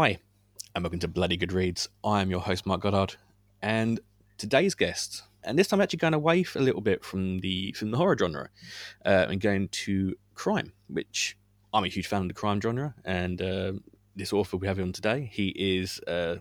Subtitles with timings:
[0.00, 0.16] Hi,
[0.76, 1.88] and welcome to Bloody Good Reads.
[2.04, 3.16] I am your host, Mark Goddard,
[3.60, 3.98] and
[4.36, 7.90] today's guest, and this time I'm actually going away a little bit from the from
[7.90, 8.48] the horror genre
[9.04, 11.36] uh, and going to crime, which
[11.74, 13.72] I'm a huge fan of the crime genre, and uh,
[14.14, 15.98] this author we have on today, he is.
[16.06, 16.36] Uh,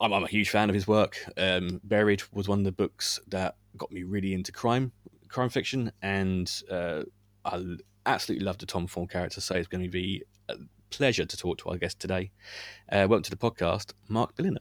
[0.00, 1.18] I'm, a huge fan of his work.
[1.36, 4.92] Um, Buried was one of the books that got me really into crime,
[5.28, 7.02] crime fiction, and uh,
[7.44, 7.62] I
[8.06, 9.42] absolutely love the Tom Thorne character.
[9.42, 10.54] So it's going to be a
[10.90, 12.30] pleasure to talk to our guest today.
[12.90, 14.58] Uh, welcome to the podcast, Mark Billingham.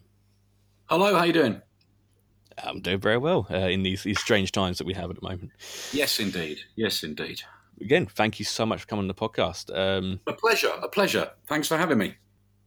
[0.85, 1.61] Hello, how you doing?
[2.63, 5.27] I'm doing very well uh, in these these strange times that we have at the
[5.27, 5.51] moment.
[5.91, 6.59] Yes, indeed.
[6.75, 7.41] Yes, indeed.
[7.81, 9.75] Again, thank you so much for coming on the podcast.
[9.75, 10.71] Um, a pleasure.
[10.81, 11.31] A pleasure.
[11.47, 12.15] Thanks for having me.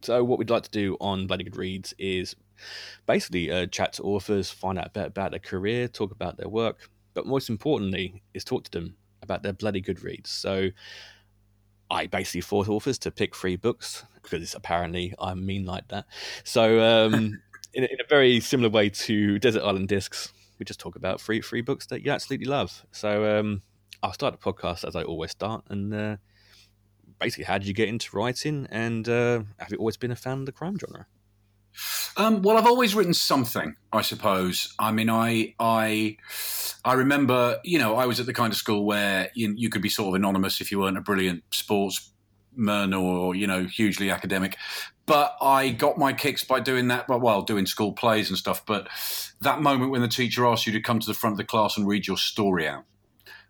[0.01, 2.35] So, what we'd like to do on Bloody Good Reads is
[3.05, 6.49] basically uh, chat to authors, find out a bit about their career, talk about their
[6.49, 10.29] work, but most importantly, is talk to them about their bloody good reads.
[10.29, 10.69] So,
[11.89, 16.05] I basically force authors to pick three books because apparently I mean like that.
[16.43, 17.13] So, um,
[17.73, 21.21] in, a, in, a, very similar way to Desert Island Discs, we just talk about
[21.21, 22.85] three three books that you absolutely love.
[22.91, 23.61] So, um,
[24.03, 26.17] I'll start the podcast as I always start, and uh,
[27.19, 30.39] basically, how did you get into writing, and uh, have you always been a fan
[30.39, 31.07] of the crime genre?
[32.15, 34.73] Um, well, I've always written something, I suppose.
[34.79, 36.17] I mean, I, I,
[36.83, 39.81] I remember, you know, I was at the kind of school where you, you could
[39.81, 44.57] be sort of anonymous if you weren't a brilliant sportsman or, you know, hugely academic.
[45.05, 48.65] But I got my kicks by doing that, well, doing school plays and stuff.
[48.65, 48.89] But
[49.41, 51.77] that moment when the teacher asked you to come to the front of the class
[51.77, 52.83] and read your story out,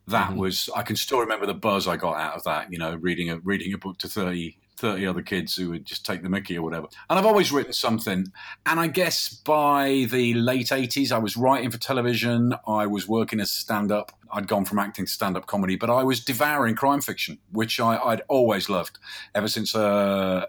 [0.08, 0.40] that mm-hmm.
[0.40, 2.72] was I can still remember the buzz I got out of that.
[2.72, 6.06] You know, reading a reading a book to 30, 30 other kids who would just
[6.06, 6.88] take the mickey or whatever.
[7.10, 8.32] And I've always written something.
[8.66, 12.54] And I guess by the late 80s, I was writing for television.
[12.68, 14.12] I was working as stand up.
[14.32, 17.80] I'd gone from acting to stand up comedy, but I was devouring crime fiction, which
[17.80, 19.00] I, would always loved
[19.36, 20.46] ever since uh,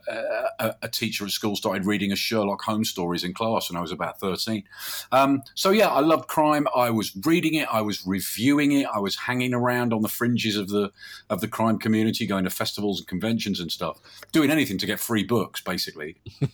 [0.59, 3.81] a, a, teacher at school started reading us Sherlock Holmes stories in class when I
[3.81, 4.65] was about 13.
[5.13, 6.67] Um, so, yeah, I loved crime.
[6.75, 10.57] I was reading it, I was reviewing it, I was hanging around on the fringes
[10.57, 10.91] of the,
[11.31, 14.01] of the crime community, going to festivals and conventions and stuff,
[14.33, 16.17] doing anything to get free books, basically.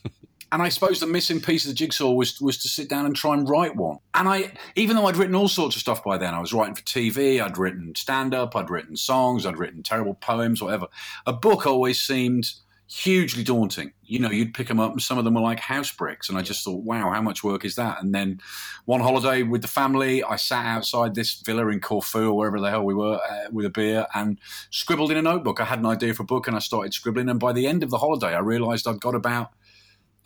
[0.54, 3.16] And I suppose the missing piece of the jigsaw was was to sit down and
[3.16, 3.98] try and write one.
[4.14, 6.76] And I, even though I'd written all sorts of stuff by then, I was writing
[6.76, 10.86] for TV, I'd written stand up, I'd written songs, I'd written terrible poems, whatever.
[11.26, 12.52] A book always seemed
[12.86, 13.92] hugely daunting.
[14.04, 16.28] You know, you'd pick them up and some of them were like house bricks.
[16.28, 18.02] And I just thought, wow, how much work is that?
[18.02, 18.40] And then
[18.84, 22.70] one holiday with the family, I sat outside this villa in Corfu or wherever the
[22.70, 24.38] hell we were uh, with a beer and
[24.70, 25.60] scribbled in a notebook.
[25.60, 27.28] I had an idea for a book and I started scribbling.
[27.28, 29.50] And by the end of the holiday, I realized I'd got about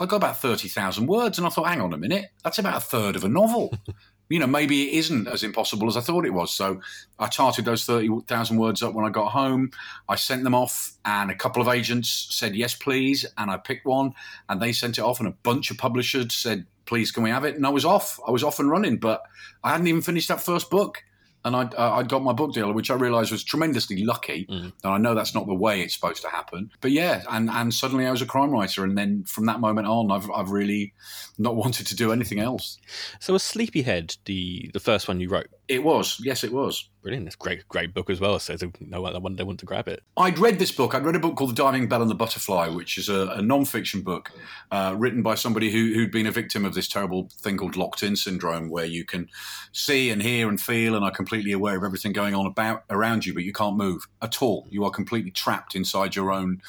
[0.00, 2.80] I got about 30,000 words and I thought, hang on a minute, that's about a
[2.80, 3.74] third of a novel.
[4.28, 6.52] you know, maybe it isn't as impossible as I thought it was.
[6.52, 6.80] So
[7.18, 9.70] I charted those 30,000 words up when I got home.
[10.08, 13.26] I sent them off, and a couple of agents said, yes, please.
[13.36, 14.12] And I picked one,
[14.48, 17.44] and they sent it off, and a bunch of publishers said, please, can we have
[17.44, 17.54] it?
[17.54, 18.18] And I was off.
[18.26, 19.22] I was off and running, but
[19.62, 21.04] I hadn't even finished that first book
[21.44, 24.46] and I'd, uh, I'd got my book deal, which I realised was tremendously lucky.
[24.46, 24.72] Mm.
[24.84, 26.70] And I know that's not the way it's supposed to happen.
[26.80, 28.84] But yeah, and, and suddenly I was a crime writer.
[28.84, 30.94] And then from that moment on, I've, I've really
[31.38, 32.78] not wanted to do anything else.
[33.20, 35.48] So was Sleepyhead the, the first one you wrote?
[35.68, 36.20] It was.
[36.22, 36.88] Yes, it was.
[37.08, 37.26] Brilliant.
[37.26, 38.38] It's great, great book as well.
[38.38, 40.02] So no one they want to grab it.
[40.18, 40.94] I'd read this book.
[40.94, 43.40] I'd read a book called The Diving Bell and the Butterfly, which is a, a
[43.40, 44.30] non-fiction book
[44.70, 48.14] uh, written by somebody who, who'd been a victim of this terrible thing called locked-in
[48.14, 49.30] syndrome, where you can
[49.72, 53.24] see and hear and feel and are completely aware of everything going on about around
[53.24, 54.66] you, but you can't move at all.
[54.68, 56.60] You are completely trapped inside your own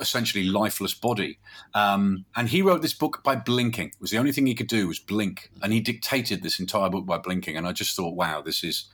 [0.00, 1.38] essentially lifeless body.
[1.74, 3.88] Um, and he wrote this book by blinking.
[3.88, 6.88] It was the only thing he could do was blink, and he dictated this entire
[6.88, 7.56] book by blinking.
[7.56, 8.86] And I just thought, wow, this is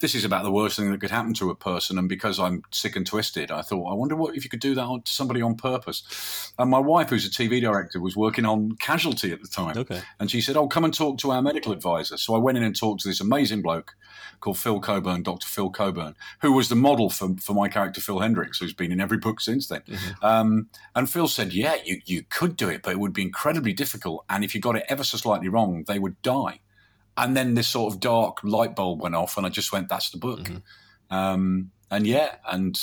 [0.00, 1.98] this is about the worst thing that could happen to a person.
[1.98, 4.74] And because I'm sick and twisted, I thought, I wonder what if you could do
[4.74, 6.52] that to somebody on purpose.
[6.58, 9.78] And my wife, who's a TV director, was working on Casualty at the time.
[9.78, 10.00] Okay.
[10.18, 12.16] And she said, Oh, come and talk to our medical advisor.
[12.16, 13.94] So I went in and talked to this amazing bloke
[14.40, 15.46] called Phil Coburn, Dr.
[15.46, 19.00] Phil Coburn, who was the model for, for my character, Phil Hendricks, who's been in
[19.00, 19.82] every book since then.
[19.88, 20.24] Mm-hmm.
[20.24, 20.33] Um,
[20.94, 24.24] and Phil said, Yeah, you, you could do it, but it would be incredibly difficult.
[24.28, 26.60] And if you got it ever so slightly wrong, they would die
[27.16, 30.10] and then this sort of dark light bulb went off, and I just went, "That's
[30.10, 31.14] the book." Mm-hmm.
[31.14, 32.78] Um, and yeah, and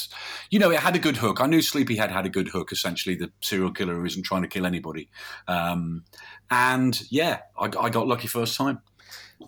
[0.49, 1.41] you know, it had a good hook.
[1.41, 2.71] I knew Sleepyhead had a good hook.
[2.71, 5.09] Essentially, the serial killer who isn't trying to kill anybody.
[5.47, 6.03] Um,
[6.49, 8.79] and yeah, I, I, got lucky first time.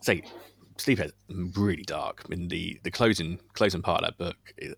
[0.01, 0.23] Say,
[0.77, 2.23] Sleepyhead really dark.
[2.25, 4.75] I mean, the the closing closing part of that book is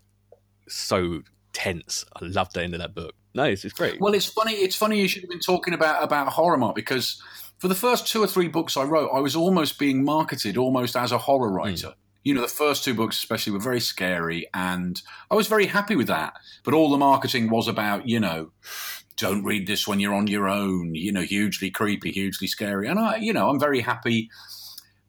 [0.68, 1.22] so
[1.56, 2.04] tense.
[2.20, 3.14] I love the end of that book.
[3.34, 3.98] No, it's, it's great.
[3.98, 4.52] Well, it's funny.
[4.52, 7.20] It's funny you should have been talking about about horror, Mark, because
[7.58, 10.96] for the first two or three books I wrote, I was almost being marketed almost
[10.96, 11.88] as a horror writer.
[11.88, 11.94] Mm.
[12.24, 15.00] You know, the first two books, especially, were very scary, and
[15.30, 16.34] I was very happy with that.
[16.62, 18.50] But all the marketing was about, you know,
[19.16, 20.94] don't read this when you're on your own.
[20.94, 22.86] You know, hugely creepy, hugely scary.
[22.86, 24.28] And I, you know, I'm very happy.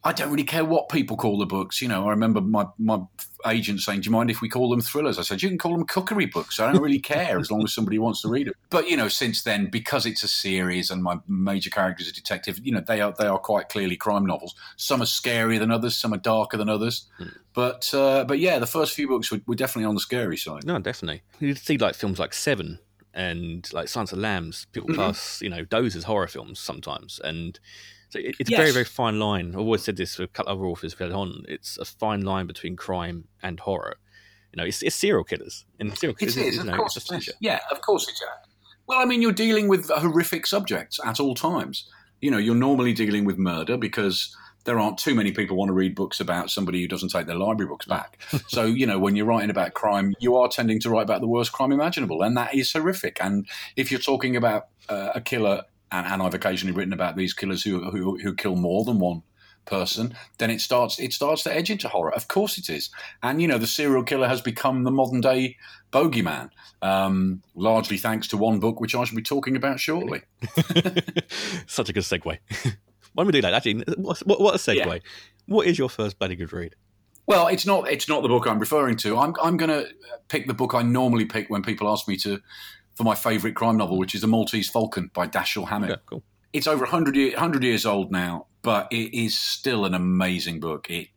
[0.04, 1.82] I don't really care what people call the books.
[1.82, 3.02] You know, I remember my, my
[3.46, 5.20] agent saying, Do you mind if we call them thrillers?
[5.20, 6.60] I said, You can call them cookery books.
[6.60, 8.56] I don't really care as long as somebody wants to read it.
[8.70, 12.14] But, you know, since then, because it's a series and my major character is a
[12.14, 14.56] detective, you know, they are they are quite clearly crime novels.
[14.78, 17.08] Some are scarier than others, some are darker than others.
[17.20, 17.38] Mm.
[17.54, 20.66] But uh, but yeah, the first few books were, were definitely on the scary side.
[20.66, 21.24] No, definitely.
[21.40, 22.80] You see like films like Seven
[23.14, 25.00] and like Silence of Lambs, people mm-hmm.
[25.00, 27.20] class, you know, those as horror films sometimes.
[27.24, 27.60] And
[28.10, 28.60] so it, it's yes.
[28.60, 29.50] a very, very fine line.
[29.50, 31.44] I've always said this with a couple of other authors we've had on.
[31.48, 33.98] It's a fine line between crime and horror.
[34.54, 35.66] You know, it's, it's serial killers.
[35.80, 37.30] And serial killers, it is, of know, course it is.
[37.40, 38.24] Yeah, of course it's.
[38.88, 41.90] Well, I mean, you're dealing with horrific subjects at all times.
[42.22, 45.74] You know, you're normally dealing with murder because there aren't too many people want to
[45.74, 48.18] read books about somebody who doesn't take their library books back.
[48.48, 51.28] so, you know, when you're writing about crime, you are tending to write about the
[51.28, 53.18] worst crime imaginable, and that is horrific.
[53.22, 57.34] And if you're talking about uh, a killer and, and I've occasionally written about these
[57.34, 59.24] killers who, who, who kill more than one
[59.68, 62.14] person, then it starts it starts to edge into horror.
[62.14, 62.90] Of course it is,
[63.22, 65.58] and you know the serial killer has become the modern day
[65.92, 66.50] bogeyman,
[66.82, 70.22] um, largely thanks to one book which I shall be talking about shortly.
[71.68, 72.24] Such a good segue.
[73.14, 73.54] Why don't we do that?
[73.54, 74.86] Actually, what, what a segue.
[74.86, 74.98] Yeah.
[75.48, 76.76] What is your first bloody good read?
[77.26, 79.18] Well, it's not it's not the book I'm referring to.
[79.18, 79.90] I'm I'm going to
[80.30, 82.42] pick the book I normally pick when people ask me to
[82.98, 85.92] for my favourite crime novel, which is The Maltese Falcon by Dashiell Hammett.
[85.92, 86.24] Yeah, cool.
[86.52, 90.90] It's over 100, year, 100 years old now, but it is still an amazing book.
[90.90, 91.10] It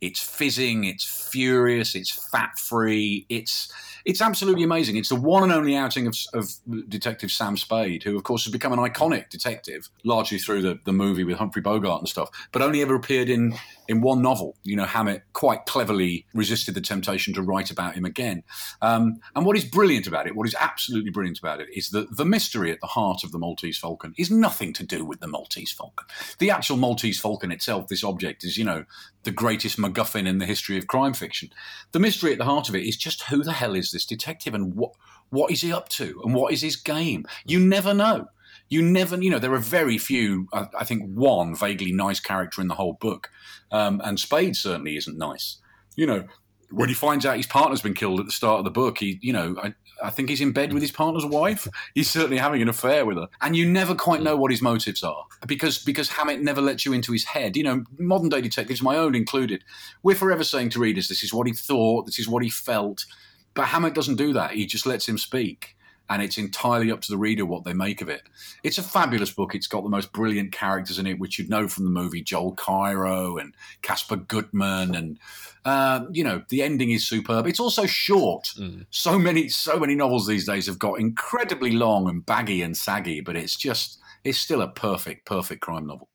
[0.00, 3.72] it's fizzing, it's furious, it's fat free, it's
[4.04, 4.96] it's absolutely amazing.
[4.96, 6.50] It's the one and only outing of, of,
[6.88, 10.92] Detective Sam Spade, who, of course, has become an iconic detective, largely through the, the
[10.92, 13.54] movie with Humphrey Bogart and stuff, but only ever appeared in,
[13.88, 14.56] in one novel.
[14.62, 18.42] You know, Hammett quite cleverly resisted the temptation to write about him again.
[18.82, 22.16] Um, and what is brilliant about it, what is absolutely brilliant about it, is that
[22.16, 25.26] the mystery at the heart of the Maltese Falcon is nothing to do with the
[25.26, 26.06] Maltese Falcon.
[26.38, 28.84] The actual Maltese Falcon itself, this object, is, you know,
[29.24, 31.50] the greatest MacGuffin in the history of crime fiction.
[31.92, 34.54] The mystery at the heart of it is just who the hell is this detective
[34.54, 34.92] and what
[35.30, 37.26] what is he up to and what is his game?
[37.44, 38.28] You never know.
[38.68, 40.48] You never, you know, there are very few.
[40.52, 43.30] I, I think one vaguely nice character in the whole book,
[43.70, 45.58] um, and Spade certainly isn't nice.
[45.96, 46.24] You know,
[46.70, 49.18] when he finds out his partner's been killed at the start of the book, he,
[49.22, 51.66] you know, I, I think he's in bed with his partner's wife.
[51.94, 55.02] He's certainly having an affair with her, and you never quite know what his motives
[55.02, 57.56] are because because Hammett never lets you into his head.
[57.56, 59.64] You know, modern day detectives, my own included,
[60.02, 62.06] we're forever saying to readers, "This is what he thought.
[62.06, 63.06] This is what he felt,"
[63.54, 64.52] but Hammett doesn't do that.
[64.52, 65.74] He just lets him speak
[66.10, 68.22] and it's entirely up to the reader what they make of it.
[68.62, 69.54] It's a fabulous book.
[69.54, 72.54] It's got the most brilliant characters in it, which you'd know from the movie Joel
[72.54, 75.18] Cairo and Casper Gutman, and
[75.64, 77.46] uh, you know the ending is superb.
[77.46, 78.50] It's also short.
[78.58, 78.86] Mm.
[78.90, 83.20] So many, so many novels these days have got incredibly long and baggy and saggy,
[83.20, 86.08] but it's just it's still a perfect, perfect crime novel.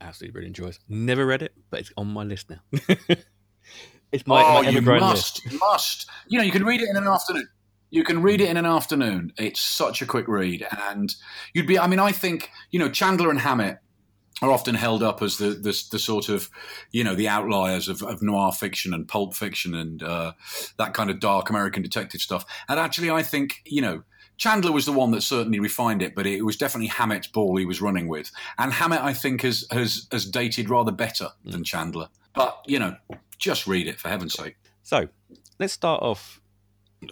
[0.00, 0.80] Absolutely really enjoys.
[0.88, 2.60] Never read it, but it's on my list now.
[4.12, 5.60] it's my, oh, my you must, list.
[5.60, 6.10] must.
[6.28, 7.48] You know, you can read it in an afternoon
[7.94, 9.32] you can read it in an afternoon.
[9.38, 11.14] It's such a quick read, and
[11.52, 11.78] you'd be.
[11.78, 13.78] I mean, I think you know Chandler and Hammett
[14.42, 16.50] are often held up as the, the, the sort of
[16.90, 20.32] you know the outliers of, of noir fiction and pulp fiction and uh,
[20.76, 22.44] that kind of dark American detective stuff.
[22.68, 24.02] And actually, I think you know
[24.38, 27.64] Chandler was the one that certainly refined it, but it was definitely Hammett's ball he
[27.64, 28.32] was running with.
[28.58, 32.08] And Hammett, I think, has has has dated rather better than Chandler.
[32.34, 32.96] But you know,
[33.38, 34.56] just read it for heaven's sake.
[34.82, 35.08] So
[35.60, 36.40] let's start off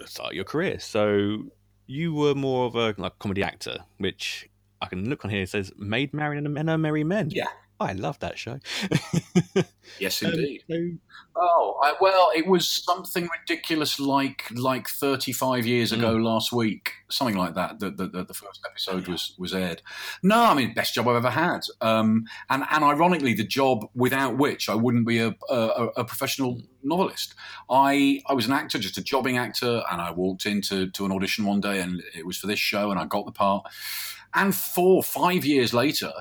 [0.05, 0.79] start your career.
[0.79, 1.43] So
[1.87, 4.49] you were more of a like comedy actor, which
[4.81, 5.43] I can look on here.
[5.43, 7.47] It says "Maid Marian and a Merry Men." Yeah,
[7.83, 8.59] I love that show.
[9.99, 10.63] yes, indeed.
[10.71, 11.13] Um, so...
[11.35, 16.23] Oh, I, well, it was something ridiculous like like 35 years ago mm.
[16.23, 17.79] last week, something like that.
[17.79, 19.81] That the, the, the, first episode was was aired.
[20.21, 21.61] No, I mean, best job I've ever had.
[21.81, 26.61] Um, and and ironically, the job without which I wouldn't be a, a, a professional
[26.83, 27.33] novelist.
[27.69, 31.11] I I was an actor, just a jobbing actor, and I walked into to an
[31.11, 33.65] audition one day, and it was for this show, and I got the part
[34.35, 36.11] and four, five years later,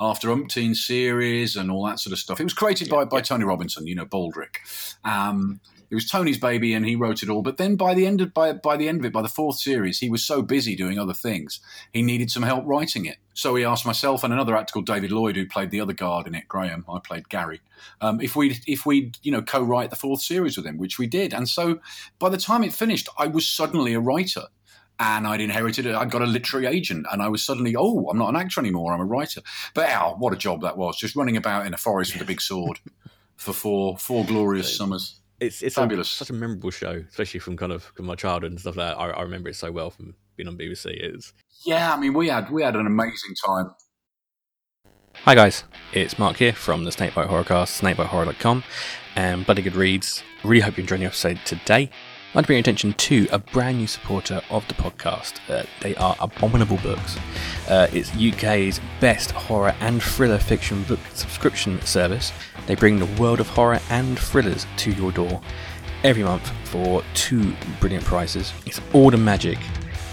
[0.00, 3.44] after umpteen series and all that sort of stuff, it was created by, by Tony
[3.44, 4.58] Robinson, you know, Baldrick.
[5.04, 5.60] Um,
[5.92, 7.42] it was Tony's baby, and he wrote it all.
[7.42, 9.58] But then by the end of by by the end of it, by the fourth
[9.58, 11.60] series, he was so busy doing other things,
[11.92, 13.18] he needed some help writing it.
[13.34, 16.26] So he asked myself and another actor called David Lloyd, who played the other guard
[16.26, 16.86] in it, Graham.
[16.88, 17.60] I played Gary.
[18.00, 21.06] Um, if we if we you know co-write the fourth series with him, which we
[21.06, 21.78] did, and so
[22.18, 24.44] by the time it finished, I was suddenly a writer
[24.98, 25.94] and I'd inherited it.
[25.94, 28.92] I'd got a literary agent, and I was suddenly, oh, I'm not an actor anymore.
[28.92, 29.40] I'm a writer.
[29.74, 30.96] But oh, what a job that was!
[30.96, 32.78] Just running about in a forest with a big sword
[33.36, 35.20] for four four glorious summers.
[35.40, 36.12] it's it's Fabulous.
[36.12, 38.96] A, such a memorable show, especially from kind of from my childhood and stuff like
[38.96, 39.00] that.
[39.00, 40.86] I, I remember it so well from being on BBC.
[40.86, 41.32] It's
[41.64, 43.74] Yeah, I mean, we had we had an amazing time.
[45.24, 48.64] Hi guys, it's Mark here from the Snakebite Horrorcast, snakebitehorror.com,
[49.14, 50.22] and Bloody Good Reads.
[50.42, 51.90] Really hope you're enjoying the episode today.
[52.32, 55.34] I'd like to bring your attention to a brand new supporter of the podcast.
[55.50, 57.18] Uh, they are Abominable Books.
[57.68, 62.32] Uh, it's UK's best horror and thriller fiction book subscription service.
[62.66, 65.42] They bring the world of horror and thrillers to your door
[66.04, 68.54] every month for two brilliant prices.
[68.64, 69.58] It's all the magic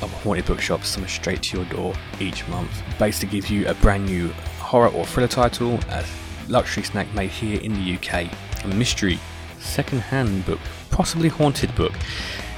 [0.01, 2.83] of haunted bookshops coming straight to your door each month.
[2.99, 4.27] Basically, gives you a brand new
[4.59, 6.03] horror or thriller title, a
[6.49, 8.29] luxury snack made here in the UK,
[8.65, 9.19] a mystery
[9.59, 10.59] second-hand book,
[10.91, 11.93] possibly haunted book,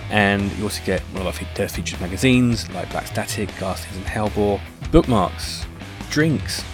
[0.10, 4.60] and you also get one of our featured magazines like Black Static, Ghastlies, and Hellebore,
[4.92, 5.66] bookmarks,
[6.10, 6.66] drinks,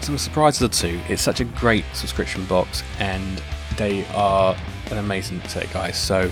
[0.00, 1.00] some surprises or two.
[1.08, 3.42] It's such a great subscription box, and
[3.76, 4.56] they are
[4.90, 5.98] an amazing set, guys.
[5.98, 6.30] So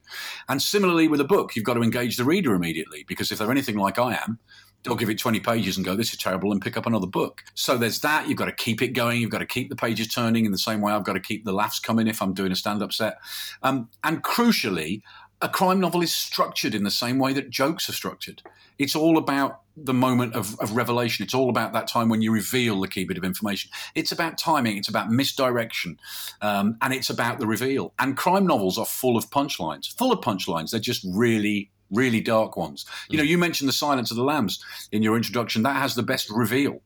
[0.50, 3.52] And similarly with a book, you've got to engage the reader immediately because if they're
[3.52, 4.40] anything like I am,
[4.84, 7.44] they'll give it 20 pages and go, this is terrible, and pick up another book.
[7.54, 8.28] So there's that.
[8.28, 9.22] You've got to keep it going.
[9.22, 11.46] You've got to keep the pages turning in the same way I've got to keep
[11.46, 13.18] the laughs coming if I'm doing a stand up set.
[13.64, 15.02] Um, and crucially,
[15.42, 18.42] a crime novel is structured in the same way that jokes are structured.
[18.80, 21.24] It's all about the moment of, of, revelation.
[21.24, 23.70] It's all about that time when you reveal the key bit of information.
[23.94, 24.78] It's about timing.
[24.78, 26.00] It's about misdirection.
[26.42, 27.94] Um, and it's about the reveal.
[28.00, 30.72] And crime novels are full of punchlines, full of punchlines.
[30.72, 32.86] They're just really, really dark ones.
[33.10, 35.62] You know, you mentioned The Silence of the Lambs in your introduction.
[35.62, 36.82] That has the best reveal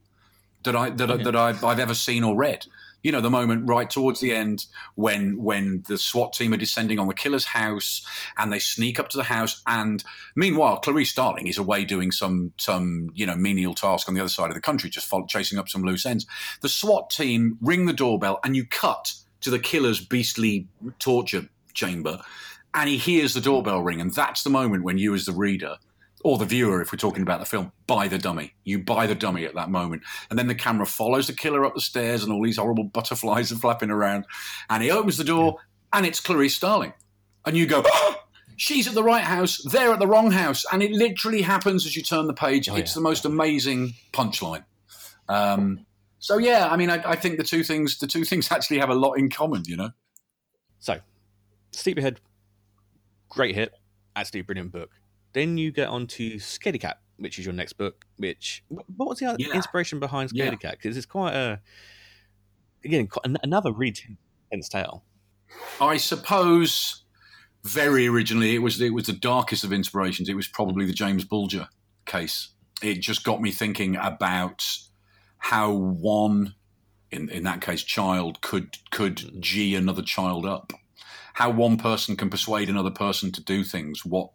[0.64, 1.24] that, I, that, yeah.
[1.24, 2.66] that I've, I've ever seen or read
[3.04, 4.66] you know the moment right towards the end
[4.96, 8.06] when when the SWAT team are descending on the killer's house
[8.38, 9.62] and they sneak up to the house.
[9.68, 10.04] And
[10.36, 14.30] meanwhile Clarice Starling is away doing some some you know menial task on the other
[14.30, 16.26] side of the country just follow, chasing up some loose ends.
[16.62, 20.68] The SWAT team ring the doorbell and you cut to the killer's beastly
[21.00, 22.22] torture chamber
[22.74, 24.00] and he hears the doorbell ring.
[24.00, 25.78] And that's the moment when you as the reader
[26.24, 28.54] or the viewer, if we're talking about the film, buy the dummy.
[28.64, 30.04] You buy the dummy at that moment.
[30.30, 33.52] And then the camera follows the killer up the stairs and all these horrible butterflies
[33.52, 34.26] are flapping around.
[34.70, 35.58] And he opens the door
[35.94, 36.94] and it's Clarice Starling.
[37.46, 38.24] And you go, oh,
[38.56, 40.66] she's at the right house, they're at the wrong house.
[40.72, 42.70] And it literally happens as you turn the page.
[42.70, 42.96] Oh, it's yeah.
[42.96, 44.64] the most amazing punchline.
[45.28, 45.86] Um,
[46.20, 48.90] so yeah, I mean, I, I, think the two things, the two things actually have
[48.90, 49.90] a lot in common, you know.
[50.80, 51.00] So,
[51.72, 52.20] Sleepyhead,
[53.30, 53.74] great hit,
[54.16, 54.90] absolutely brilliant book.
[55.34, 58.06] Then you get on to Scaredy Cat, which is your next book.
[58.18, 59.54] Which what was the yeah.
[59.54, 60.78] inspiration behind Scaredy Cat?
[60.82, 61.62] Because it's quite a
[62.84, 63.08] again
[63.44, 64.18] another really
[64.52, 65.04] intense tale.
[65.80, 67.04] I suppose
[67.64, 70.30] very originally it was it was the darkest of inspirations.
[70.30, 71.68] It was probably the James Bulger
[72.06, 72.50] case.
[72.82, 74.66] It just got me thinking about
[75.38, 76.56] how one,
[77.12, 79.40] in in that case, child could could mm.
[79.40, 80.74] g another child up.
[81.34, 84.06] How one person can persuade another person to do things.
[84.06, 84.32] What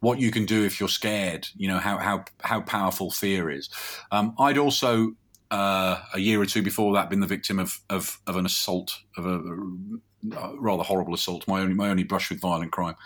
[0.00, 1.48] what you can do if you're scared.
[1.56, 3.68] You know how how how powerful fear is.
[4.10, 5.14] Um, I'd also
[5.50, 9.00] uh, a year or two before that been the victim of of, of an assault
[9.16, 11.46] of a, a, rather horrible assault.
[11.48, 12.96] My only my only brush with violent crime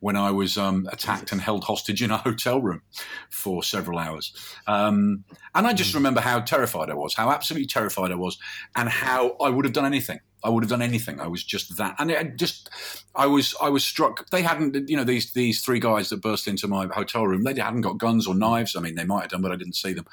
[0.00, 2.82] when I was um, attacked and held hostage in a hotel room
[3.30, 4.32] for several hours.
[4.66, 5.98] Um, and I just hmm.
[5.98, 8.38] remember how terrified I was, how absolutely terrified I was,
[8.74, 11.20] and how I would have done anything I would have done anything.
[11.20, 12.68] I was just that, and it just,
[13.14, 14.28] I was, I was struck.
[14.28, 17.44] They hadn't, you know, these these three guys that burst into my hotel room.
[17.44, 18.76] They hadn't got guns or knives.
[18.76, 20.04] I mean, they might have done, but I didn't see them.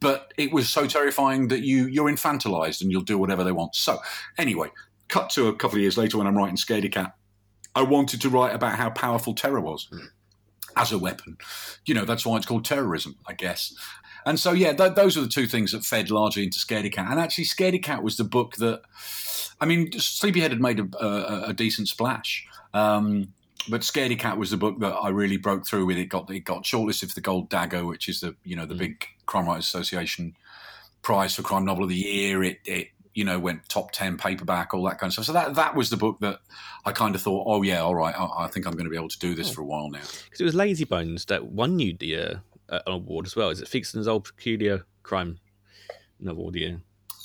[0.00, 3.76] But it was so terrifying that you you're infantilized and you'll do whatever they want.
[3.76, 4.00] So
[4.36, 4.72] anyway,
[5.12, 7.14] cut to a couple of years later when I'm writing Scaredy Cat.
[7.74, 9.88] I wanted to write about how powerful terror was.
[10.74, 11.36] as a weapon.
[11.84, 13.74] You know, that's why it's called terrorism, I guess.
[14.24, 17.10] And so, yeah, th- those are the two things that fed largely into Scaredy Cat.
[17.10, 18.80] And actually, Scaredy Cat was the book that,
[19.60, 22.46] I mean, Sleepyhead had made a, a, a decent splash.
[22.72, 23.34] Um,
[23.68, 25.98] but Scaredy Cat was the book that I really broke through with.
[25.98, 28.74] It got it got shortlisted for the Gold Dagger, which is the you know the
[28.74, 28.78] mm.
[28.78, 30.34] big Crime Writers Association
[31.02, 32.42] prize for crime novel of the year.
[32.42, 35.26] It it you know went top ten paperback, all that kind of stuff.
[35.26, 36.40] So that that was the book that
[36.84, 38.96] I kind of thought, oh yeah, all right, I, I think I'm going to be
[38.96, 39.54] able to do this oh.
[39.54, 40.00] for a while now.
[40.24, 42.34] Because it was Lazybones that won you the uh,
[42.68, 43.50] uh, award as well.
[43.50, 45.38] Is it Theakston's Old Peculier Crime
[46.20, 46.80] Novel of the Year?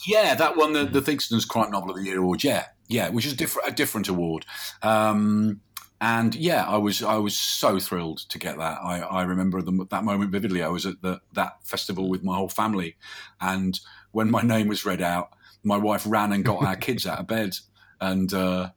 [0.06, 2.44] Yeah, that won the, the Theakston's Crime Novel of the Year award.
[2.44, 4.46] Yeah, yeah, which is a different a different award.
[4.82, 5.62] Um,
[6.00, 8.80] and yeah, I was I was so thrilled to get that.
[8.84, 10.62] I, I remember the, that moment vividly.
[10.62, 12.98] I was at the, that festival with my whole family,
[13.42, 13.80] and
[14.12, 15.30] when my name was read out,
[15.68, 17.54] my wife ran and got our kids out of bed,
[18.02, 18.70] and uh,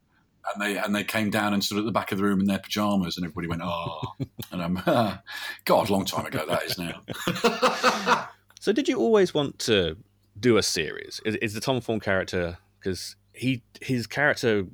[0.53, 2.47] and they and they came down and stood at the back of the room in
[2.47, 4.15] their pajamas, and everybody went, "Oh!"
[4.53, 5.17] and I'm, uh,
[5.65, 8.29] God, long time ago that is now.
[8.61, 9.97] so, did you always want to
[10.39, 11.21] do a series?
[11.25, 14.67] Is, is the Tom Thorne character because he his character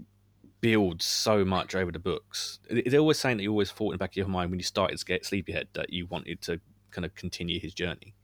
[0.61, 2.59] builds so much over the books.
[2.69, 4.59] Is it always saying that you always thought in the back of your mind when
[4.59, 8.16] you started to get Sleepyhead that you wanted to kind of continue his journey?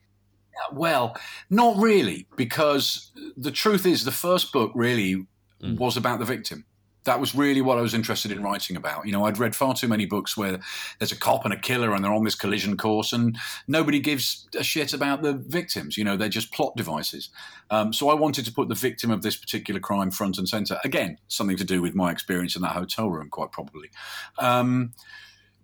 [0.73, 1.17] Well,
[1.51, 5.27] not really, because the truth is, the first book really
[5.63, 5.79] mm.
[5.79, 6.65] was about the victim
[7.05, 9.07] that was really what I was interested in writing about.
[9.07, 10.61] You know, I'd read far too many books where
[10.99, 14.47] there's a cop and a killer and they're on this collision course and nobody gives
[14.59, 15.97] a shit about the victims.
[15.97, 17.31] You know, they're just plot devices.
[17.71, 20.79] Um, so I wanted to put the victim of this particular crime front and center.
[20.85, 23.91] Again, something to do with my experience in that hotel room, quite probably.
[24.39, 24.93] Um,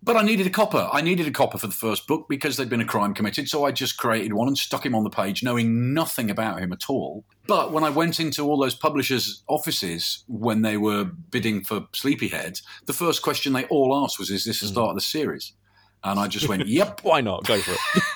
[0.02, 0.88] but I needed a copper.
[0.92, 3.48] I needed a copper for the first book because there'd been a crime committed.
[3.48, 6.72] So I just created one and stuck him on the page, knowing nothing about him
[6.72, 7.24] at all.
[7.46, 12.60] But when I went into all those publishers' offices when they were bidding for Sleepyhead,
[12.86, 14.72] the first question they all asked was, Is this the hmm.
[14.72, 15.52] start of the series?
[16.04, 17.00] And I just went, Yep.
[17.02, 17.44] Why not?
[17.44, 17.74] Go for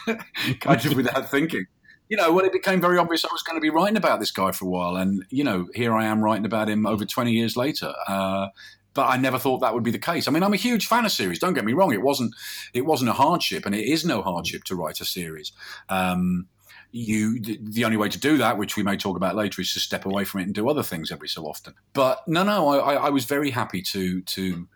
[0.09, 0.21] it.
[0.61, 1.67] kind of without thinking.
[2.09, 4.31] You know, when it became very obvious I was going to be writing about this
[4.31, 4.97] guy for a while.
[4.97, 7.95] And, you know, here I am writing about him over 20 years later.
[8.07, 8.49] Uh,
[8.95, 10.29] but I never thought that would be the case.
[10.29, 11.39] I mean, I'm a huge fan of series.
[11.39, 12.35] Don't get me wrong; it wasn't
[12.73, 15.53] it wasn't a hardship, and it is no hardship to write a series.
[15.89, 16.49] Um,
[16.93, 19.81] you the only way to do that, which we may talk about later, is to
[19.81, 21.75] step away from it and do other things every so often.
[21.95, 24.69] But no, no, I, I was very happy to to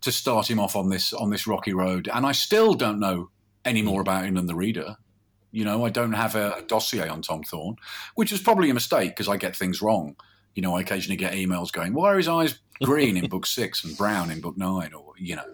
[0.00, 3.30] to start him off on this on this rocky road, and I still don't know
[3.64, 4.96] any more about him than the reader.
[5.50, 7.76] You know, I don't have a dossier on Tom Thorne,
[8.14, 10.16] which is probably a mistake because I get things wrong.
[10.56, 13.84] You know, I occasionally get emails going, "Why are his eyes green in book six
[13.84, 15.44] and brown in book nine, or you know.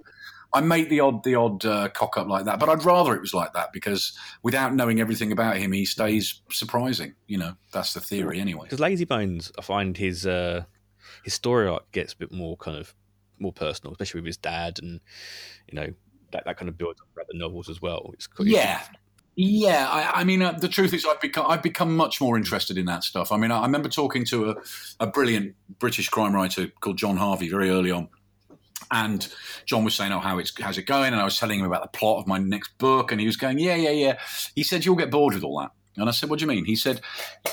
[0.55, 3.23] I make the odd the odd uh, cock up like that, but I'd rather it
[3.23, 7.15] was like that because without knowing everything about him, he stays surprising.
[7.27, 8.67] You know, that's the theory anyway.
[8.69, 10.65] Because Lazybones, I find his uh,
[11.25, 12.95] his story arc gets a bit more kind of
[13.38, 15.01] more personal, especially with his dad, and
[15.69, 15.95] you know
[16.33, 18.11] that, that kind of builds up throughout the novels as well.
[18.12, 18.83] It's, yeah,
[19.35, 22.77] yeah, I, I mean, uh, the truth is, I've become I've become much more interested
[22.77, 23.33] in that stuff.
[23.33, 24.57] I mean, I, I remember talking to a,
[25.01, 28.09] a brilliant British crime writer called John Harvey very early on,
[28.90, 29.27] and
[29.64, 31.83] John was saying, "Oh, how it's how's it going?" And I was telling him about
[31.83, 34.18] the plot of my next book, and he was going, "Yeah, yeah, yeah."
[34.55, 36.66] He said, "You'll get bored with all that." And I said, "What do you mean?"
[36.66, 37.01] He said,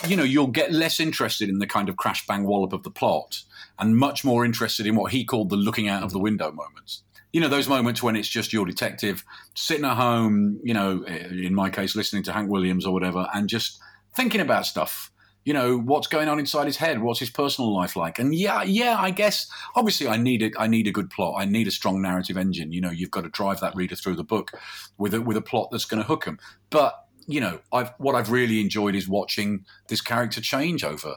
[0.05, 2.91] "You know, you'll get less interested in the kind of crash bang wallop of the
[2.91, 3.43] plot,
[3.77, 7.03] and much more interested in what he called the looking out of the window moments."
[7.31, 11.53] You know those moments when it's just your detective sitting at home you know in
[11.53, 13.79] my case listening to hank williams or whatever and just
[14.15, 15.11] thinking about stuff.
[15.45, 17.01] You know what's going on inside his head?
[17.01, 18.19] What's his personal life like?
[18.19, 21.35] And yeah yeah i guess obviously i need it i need a good plot.
[21.41, 22.71] I need a strong narrative engine.
[22.71, 24.51] You know you've got to drive that reader through the book
[24.97, 26.39] with a with a plot that's going to hook them
[26.69, 31.15] but you know i've what i've really enjoyed is watching this character change over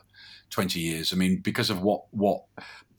[0.50, 1.12] 20 years.
[1.12, 2.44] I mean because of what what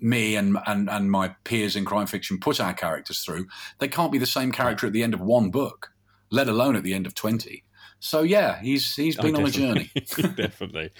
[0.03, 3.47] me and, and, and my peers in crime fiction put our characters through,
[3.79, 5.91] they can't be the same character at the end of one book,
[6.29, 7.63] let alone at the end of 20.
[7.99, 9.89] So yeah, he's he's been oh, on a journey.
[10.35, 10.91] definitely.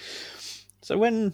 [0.82, 1.34] So when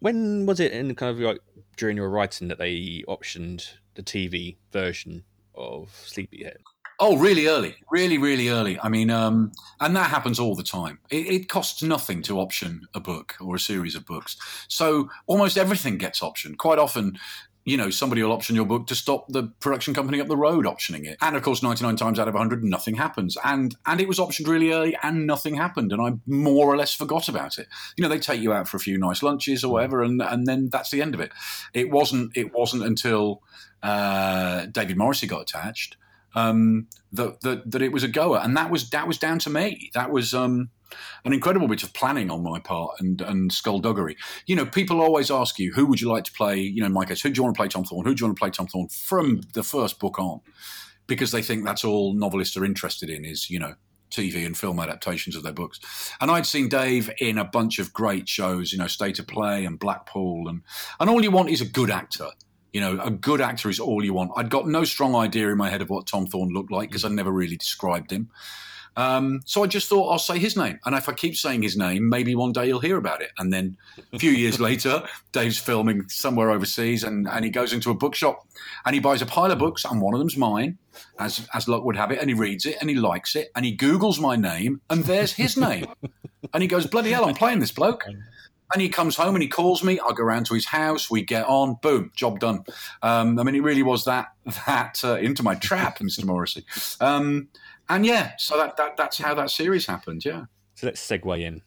[0.00, 1.38] when was it in kind of like
[1.76, 5.22] during your writing that they optioned the TV version
[5.54, 6.58] of Sleepyhead?
[7.04, 8.78] Oh, really early, really, really early.
[8.78, 11.00] I mean, um, and that happens all the time.
[11.10, 14.36] It, it, costs nothing to option a book or a series of books,
[14.68, 16.58] so almost everything gets optioned.
[16.58, 17.18] Quite often,
[17.64, 20.64] you know, somebody will option your book to stop the production company up the road
[20.64, 21.16] optioning it.
[21.20, 23.36] And of course, 99 times out of 100, nothing happens.
[23.42, 25.90] And and it was optioned really early and nothing happened.
[25.90, 27.66] And I more or less forgot about it.
[27.96, 30.46] You know, they take you out for a few nice lunches or whatever, and, and
[30.46, 31.32] then that's the end of it.
[31.74, 33.42] It wasn't, it wasn't until
[33.82, 35.96] uh, David Morrissey got attached
[36.34, 39.50] um, that, that that it was a goer, and that was that was down to
[39.50, 39.90] me.
[39.94, 40.70] That was um,
[41.24, 44.16] an incredible bit of planning on my part and and skullduggery.
[44.46, 46.56] You know, people always ask you, who would you like to play?
[46.56, 48.06] You know, in my case, who do you want to play Tom Thorne?
[48.06, 50.40] Who do you want to play Tom Thorne from the first book on?
[51.06, 53.74] because they think that's all novelists are interested in is you know
[54.10, 55.80] TV and film adaptations of their books.
[56.20, 59.64] And I'd seen Dave in a bunch of great shows, you know, State of Play
[59.64, 60.62] and Blackpool, and
[61.00, 62.28] and all you want is a good actor.
[62.72, 64.32] You know, a good actor is all you want.
[64.36, 67.04] I'd got no strong idea in my head of what Tom Thorne looked like because
[67.04, 68.30] I never really described him.
[68.96, 71.76] Um, so I just thought I'll say his name, and if I keep saying his
[71.76, 73.30] name, maybe one day you'll hear about it.
[73.38, 73.76] And then
[74.12, 78.46] a few years later, Dave's filming somewhere overseas, and, and he goes into a bookshop
[78.84, 80.78] and he buys a pile of books, and one of them's mine,
[81.18, 83.64] as as luck would have it, and he reads it and he likes it, and
[83.64, 85.86] he Google's my name, and there's his name,
[86.52, 88.04] and he goes, "Bloody hell, I'm playing this bloke."
[88.72, 90.00] And he comes home and he calls me.
[90.00, 91.10] I go around to his house.
[91.10, 91.76] We get on.
[91.82, 92.64] Boom, job done.
[93.02, 94.28] Um, I mean, it really was that
[94.66, 96.24] that uh, into my trap, Mr.
[96.24, 96.64] Morrissey.
[97.00, 97.48] Um,
[97.88, 100.24] and yeah, so that, that that's how that series happened.
[100.24, 100.44] Yeah.
[100.74, 101.62] So let's segue in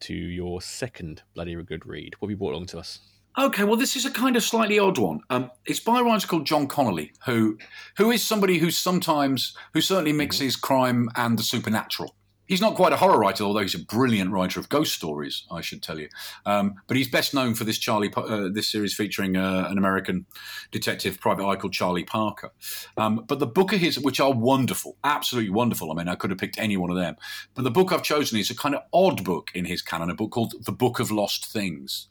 [0.00, 2.14] to your second bloody good read.
[2.18, 3.00] What have you brought along to us?
[3.38, 5.20] Okay, well, this is a kind of slightly odd one.
[5.30, 7.58] Um, it's by a writer called John Connolly, who
[7.96, 12.14] who is somebody who sometimes who certainly mixes crime and the supernatural.
[12.50, 15.60] He's not quite a horror writer, although he's a brilliant writer of ghost stories, I
[15.60, 16.08] should tell you.
[16.44, 20.26] Um, but he's best known for this Charlie, uh, this series featuring uh, an American
[20.72, 22.50] detective, private eye called Charlie Parker.
[22.96, 25.92] Um, but the book of his, which are wonderful, absolutely wonderful.
[25.92, 27.14] I mean, I could have picked any one of them.
[27.54, 30.14] But the book I've chosen is a kind of odd book in his canon, a
[30.16, 32.08] book called The Book of Lost Things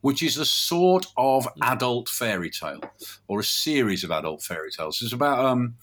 [0.00, 2.80] which is a sort of adult fairy tale
[3.28, 5.00] or a series of adult fairy tales.
[5.00, 5.76] It's about um,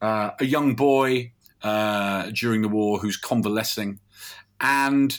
[0.00, 4.00] uh, a young boy uh, during the war who's convalescing
[4.60, 5.18] and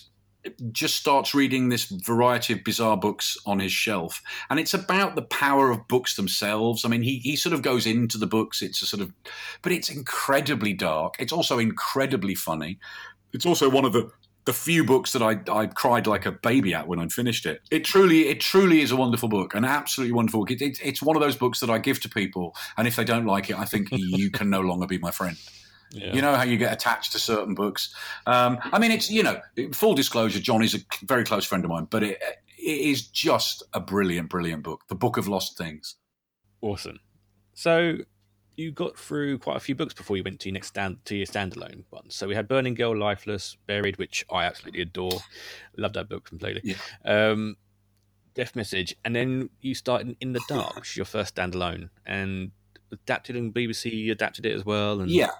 [0.71, 4.21] just starts reading this variety of bizarre books on his shelf.
[4.49, 6.85] And it's about the power of books themselves.
[6.85, 8.61] I mean, he, he sort of goes into the books.
[8.61, 9.11] It's a sort of,
[9.61, 11.15] but it's incredibly dark.
[11.19, 12.79] It's also incredibly funny.
[13.33, 14.09] It's also one of the
[14.45, 17.59] the few books that I, I cried like a baby at when I'd finished it.
[17.69, 20.51] It truly, it truly is a wonderful book, an absolutely wonderful book.
[20.51, 23.03] It, it, it's one of those books that I give to people, and if they
[23.03, 25.35] don't like it, I think you can no longer be my friend.
[25.91, 26.13] Yeah.
[26.13, 27.93] You know how you get attached to certain books.
[28.25, 29.39] Um, I mean, it's you know,
[29.73, 30.39] full disclosure.
[30.39, 32.21] John is a very close friend of mine, but it,
[32.57, 34.81] it is just a brilliant, brilliant book.
[34.89, 35.95] The Book of Lost Things.
[36.61, 36.99] Awesome.
[37.53, 37.97] So
[38.57, 41.15] you got through quite a few books before you went to your next stand to
[41.15, 42.09] your standalone one.
[42.09, 45.19] So we had Burning Girl, Lifeless, Buried, which I absolutely adore.
[45.77, 46.61] Love that book completely.
[46.63, 46.75] Yeah.
[47.05, 47.55] Um,
[48.33, 52.51] Death Message, and then you started in the Dark, which is your first standalone, and
[52.91, 55.01] adapted and BBC adapted it as well.
[55.01, 55.31] And yeah,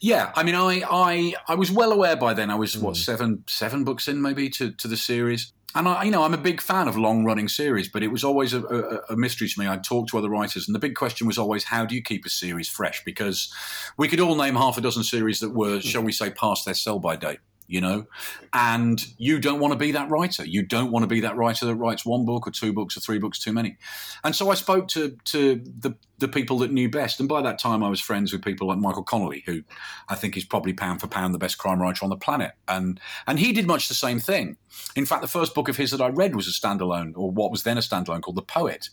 [0.00, 2.50] yeah, I mean, I, I I was well aware by then.
[2.50, 3.00] I was what hmm.
[3.00, 6.38] seven seven books in maybe to, to the series, and I you know I'm a
[6.38, 9.60] big fan of long running series, but it was always a, a, a, mystery to
[9.60, 9.66] me.
[9.66, 12.24] I'd talk to other writers, and the big question was always how do you keep
[12.24, 13.04] a series fresh?
[13.04, 13.52] Because
[13.96, 16.74] we could all name half a dozen series that were, shall we say, past their
[16.74, 18.06] sell by date you know
[18.52, 21.66] and you don't want to be that writer you don't want to be that writer
[21.66, 23.76] that writes one book or two books or three books too many
[24.24, 27.20] and so i spoke to to the the people that knew best.
[27.20, 29.62] And by that time, I was friends with people like Michael Connelly, who
[30.08, 32.52] I think is probably pound for pound the best crime writer on the planet.
[32.68, 34.56] And and he did much the same thing.
[34.94, 37.50] In fact, the first book of his that I read was a standalone, or what
[37.50, 38.88] was then a standalone, called The Poet.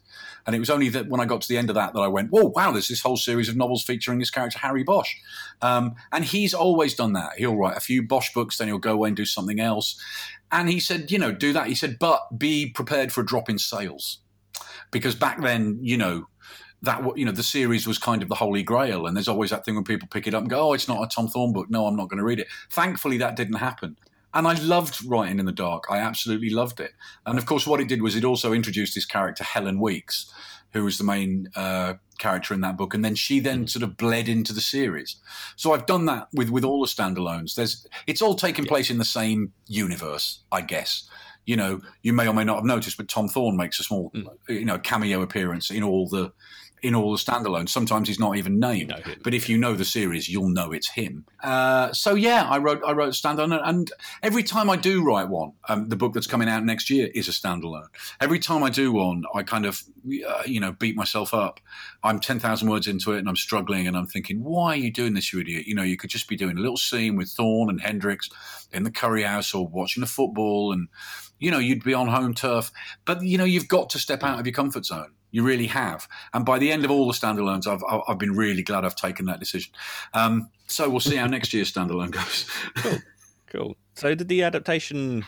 [0.45, 2.07] And it was only that when I got to the end of that that I
[2.07, 2.71] went, "Whoa, wow!
[2.71, 5.13] There's this whole series of novels featuring this character Harry Bosch."
[5.61, 7.33] Um, and he's always done that.
[7.37, 9.99] He'll write a few Bosch books, then he'll go away and do something else.
[10.51, 11.65] And he said, you know, do that.
[11.65, 14.19] He said, but be prepared for a drop in sales
[14.91, 16.27] because back then, you know,
[16.83, 19.65] that you know the series was kind of the holy grail and there's always that
[19.65, 21.69] thing when people pick it up and go oh it's not a tom thorne book.
[21.69, 22.47] No i'm not going to read it.
[22.69, 23.97] Thankfully that didn't happen.
[24.33, 25.85] And i loved writing in the dark.
[25.89, 26.91] I absolutely loved it.
[27.25, 30.31] And of course what it did was it also introduced this character helen weeks
[30.73, 33.95] who was the main uh, character in that book and then she then sort of
[33.95, 35.15] bled into the series.
[35.55, 37.55] So i've done that with with all the standalones.
[37.55, 41.07] There's it's all taking place in the same universe i guess.
[41.45, 44.11] You know, you may or may not have noticed, but Tom Thorne makes a small,
[44.11, 44.25] mm.
[44.47, 46.31] you know, cameo appearance in all the
[46.83, 47.69] in all the standalones.
[47.69, 48.93] Sometimes he's not even named,
[49.23, 51.25] but if you know the series, you'll know it's him.
[51.41, 53.91] Uh, so yeah, I wrote I wrote standalone, and
[54.21, 57.27] every time I do write one, um, the book that's coming out next year is
[57.27, 57.87] a standalone.
[58.19, 59.81] Every time I do one, I kind of
[60.27, 61.59] uh, you know beat myself up.
[62.03, 64.91] I'm ten thousand words into it, and I'm struggling, and I'm thinking, why are you
[64.91, 65.65] doing this, you idiot?
[65.65, 68.29] You know, you could just be doing a little scene with Thorne and Hendricks
[68.73, 70.89] in the curry house or watching the football and
[71.39, 72.71] you know you'd be on home turf
[73.05, 76.07] but you know you've got to step out of your comfort zone you really have.
[76.33, 79.25] And by the end of all the standalones, I've, I've been really glad I've taken
[79.25, 79.73] that decision.
[80.13, 82.49] Um, so we'll see how next year's standalone goes.
[82.75, 82.97] cool.
[83.47, 83.75] Cool.
[83.95, 85.25] So did the adaptation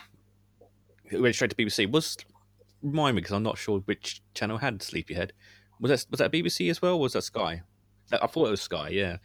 [1.12, 2.16] went straight to BBC was
[2.82, 5.32] remind me because I'm not sure which channel had Sleepyhead.
[5.80, 6.98] Was that was that BBC as well?
[6.98, 7.62] was that Sky?
[8.12, 8.88] I thought it was Sky.
[8.88, 9.18] Yeah.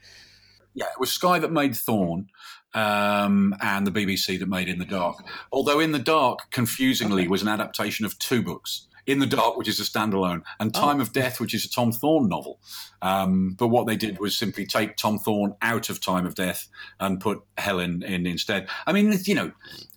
[0.74, 2.28] Yeah, it was Sky that made Thorne,
[2.74, 5.18] um, and the BBC that made In the Dark.
[5.52, 7.28] Although In the Dark, confusingly, okay.
[7.28, 8.88] was an adaptation of two books.
[9.06, 11.02] In the Dark, which is a standalone, and Time oh.
[11.02, 12.60] of Death, which is a Tom Thorne novel.
[13.02, 16.68] Um, but what they did was simply take Tom Thorne out of Time of Death
[17.00, 18.68] and put Helen in instead.
[18.86, 19.52] I mean, you know,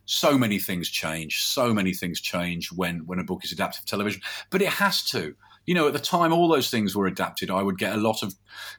[0.07, 1.45] so many things change.
[1.45, 5.03] So many things change when when a book is adapted for television, but it has
[5.11, 5.35] to
[5.67, 8.23] you know, at the time all those things were adapted, I would get a lot
[8.23, 8.35] of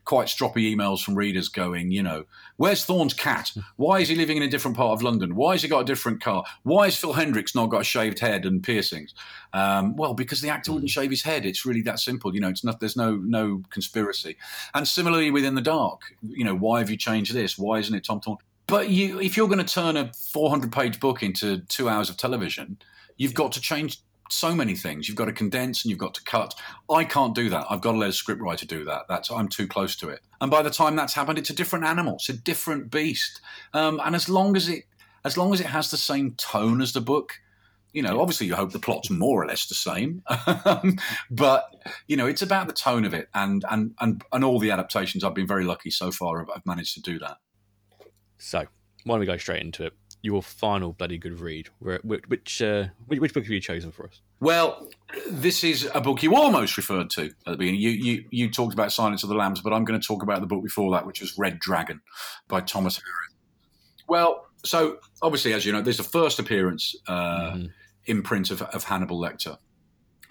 [0.05, 2.25] quite stroppy emails from readers going, you know,
[2.57, 3.51] where's Thorne's cat?
[3.77, 5.35] Why is he living in a different part of London?
[5.35, 6.43] Why has he got a different car?
[6.63, 9.13] Why has Phil Hendricks not got a shaved head and piercings?
[9.53, 11.45] Um, well, because the actor wouldn't shave his head.
[11.45, 12.33] It's really that simple.
[12.33, 12.79] You know, it's not.
[12.79, 14.37] There's no no conspiracy.
[14.73, 17.57] And similarly within the dark, you know, why have you changed this?
[17.57, 18.37] Why isn't it Tom Thorne?
[18.67, 22.17] But you, if you're going to turn a 400 page book into two hours of
[22.17, 22.77] television,
[23.17, 25.07] you've got to change so many things.
[25.07, 26.55] You've got to condense and you've got to cut.
[26.89, 27.67] I can't do that.
[27.69, 29.03] I've got to let a scriptwriter do that.
[29.07, 30.21] That's I'm too close to it.
[30.41, 32.15] And by the time that's happened, it's a different animal.
[32.15, 33.41] It's a different beast.
[33.73, 34.85] Um, and as long as it
[35.23, 37.33] as long as it has the same tone as the book,
[37.93, 40.21] you know, obviously you hope the plot's more or less the same,
[41.31, 41.75] but
[42.07, 45.23] you know, it's about the tone of it and and and and all the adaptations.
[45.23, 46.41] I've been very lucky so far.
[46.41, 47.38] I've, I've managed to do that.
[48.38, 48.65] So
[49.03, 49.93] why don't we go straight into it?
[50.25, 51.69] Your final bloody good read.
[51.79, 54.21] Which uh, which, which book have you chosen for us?
[54.39, 54.89] Well,
[55.29, 57.79] this is a book you almost referred to at the beginning.
[57.79, 60.41] You, you you talked about Silence of the Lambs, but I'm going to talk about
[60.41, 62.01] the book before that, which is Red Dragon
[62.47, 63.35] by Thomas Harris.
[64.07, 67.65] Well, so obviously, as you know, there's the first appearance uh, mm-hmm.
[68.07, 69.57] imprint of, of Hannibal Lecter,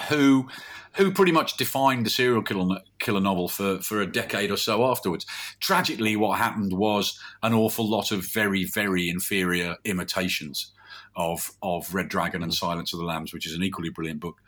[0.09, 0.49] who
[0.97, 4.85] who pretty much defined the serial killer, killer novel for, for a decade or so
[4.85, 5.27] afterwards.
[5.59, 10.71] Tragically, what happened was an awful lot of very, very inferior imitations
[11.17, 14.41] of of Red Dragon and Silence of the Lambs, which is an equally brilliant book,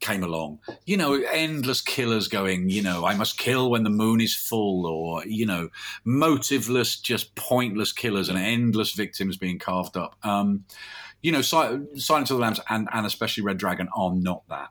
[0.00, 0.58] came along.
[0.84, 4.86] You know, endless killers going, you know, I must kill when the moon is full,
[4.86, 5.70] or, you know,
[6.04, 10.16] motiveless, just pointless killers and endless victims being carved up.
[10.22, 10.64] Um,
[11.22, 14.70] you know, Silence of the Lambs and, and especially Red Dragon are not that.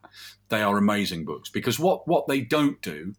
[0.50, 3.16] They are amazing books because what, what they don't do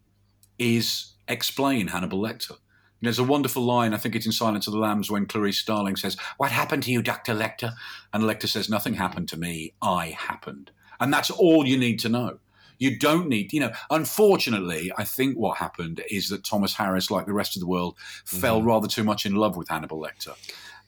[0.58, 2.58] is explain Hannibal Lecter.
[3.00, 5.96] There's a wonderful line, I think it's in Silence of the Lambs, when Clarice Starling
[5.96, 7.34] says, What happened to you, Dr.
[7.34, 7.72] Lecter?
[8.12, 10.70] And Lecter says, Nothing happened to me, I happened.
[11.00, 12.38] And that's all you need to know.
[12.78, 17.26] You don't need, you know, unfortunately, I think what happened is that Thomas Harris, like
[17.26, 18.38] the rest of the world, mm-hmm.
[18.38, 20.36] fell rather too much in love with Hannibal Lecter.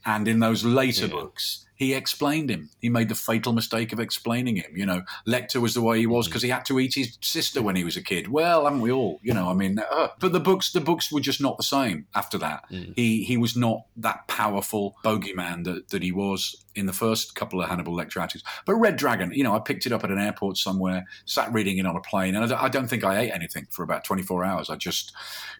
[0.07, 1.13] And in those later yeah.
[1.13, 2.71] books, he explained him.
[2.81, 4.77] He made the fatal mistake of explaining him.
[4.77, 6.47] You know, Lecter was the way he was because mm.
[6.47, 8.29] he had to eat his sister when he was a kid.
[8.29, 9.21] Well, haven't we all?
[9.23, 12.07] You know, I mean, uh, but the books, the books were just not the same
[12.15, 12.65] after that.
[12.71, 12.95] Mm.
[12.97, 17.63] He he was not that powerful bogeyman that, that he was in the first couple
[17.63, 18.43] of Hannibal Lecter articles.
[18.67, 21.79] But Red Dragon, you know, I picked it up at an airport somewhere, sat reading
[21.79, 24.45] it on a plane, and I, I don't think I ate anything for about 24
[24.45, 24.71] hours.
[24.71, 25.13] I just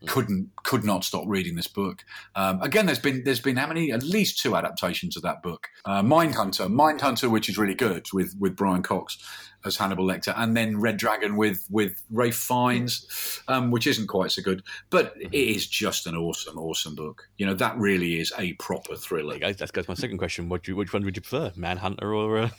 [0.03, 0.09] mm.
[0.09, 2.05] couldn't, could not stop reading this book.
[2.35, 3.93] Um, again, there's been, there's been how many?
[3.93, 5.69] At least two adaptations of that book.
[5.85, 9.19] Uh, Mindhunter, Mindhunter, which is really good with, with Brian Cox
[9.65, 14.31] as Hannibal Lecter, and then Red Dragon with with Ralph Fiennes, um, which isn't quite
[14.31, 17.29] so good, but it is just an awesome, awesome book.
[17.39, 19.39] You know, that really is a proper thriller.
[19.39, 22.39] That goes to my second question: What you, which one would you prefer, Manhunter or
[22.39, 22.51] uh,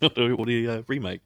[0.16, 1.20] or the uh, remake?